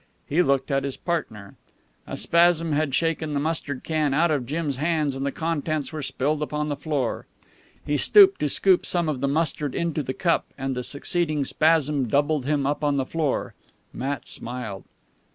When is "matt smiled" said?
13.93-14.85